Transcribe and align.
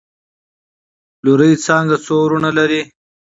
لورې 1.25 1.51
څانګه 1.65 1.95
څو 2.05 2.15
وروڼه 2.25 2.51
لري؟؟ 2.57 2.81